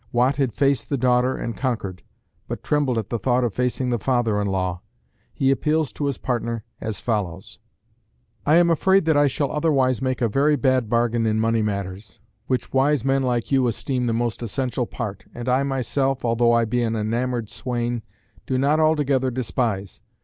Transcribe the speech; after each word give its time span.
Watt 0.11 0.37
had 0.37 0.51
faced 0.51 0.89
the 0.89 0.97
daughter 0.97 1.37
and 1.37 1.55
conquered, 1.55 2.01
but 2.47 2.63
trembled 2.63 2.97
at 2.97 3.09
the 3.09 3.19
thought 3.19 3.43
of 3.43 3.53
facing 3.53 3.91
the 3.91 3.99
father 3.99 4.41
in 4.41 4.47
law. 4.47 4.81
He 5.31 5.51
appeals 5.51 5.93
to 5.93 6.05
his 6.07 6.17
partner 6.17 6.63
as 6.79 6.99
follows: 6.99 7.59
I 8.43 8.55
am 8.55 8.71
afraid 8.71 9.05
that 9.05 9.15
I 9.15 9.27
shall 9.27 9.51
otherwise 9.51 10.01
make 10.01 10.19
a 10.19 10.27
very 10.27 10.55
bad 10.55 10.89
bargain 10.89 11.27
in 11.27 11.39
money 11.39 11.61
matters, 11.61 12.19
which 12.47 12.73
wise 12.73 13.05
men 13.05 13.21
like 13.21 13.51
you 13.51 13.67
esteem 13.67 14.07
the 14.07 14.11
most 14.11 14.41
essential 14.41 14.87
part, 14.87 15.27
and 15.35 15.47
I 15.47 15.61
myself, 15.61 16.25
although 16.25 16.51
I 16.51 16.65
be 16.65 16.81
an 16.81 16.95
enamoured 16.95 17.49
swain, 17.51 18.01
do 18.47 18.57
not 18.57 18.79
altogether 18.79 19.29
despise. 19.29 20.01